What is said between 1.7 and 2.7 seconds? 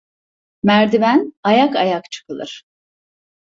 ayak çıkılır.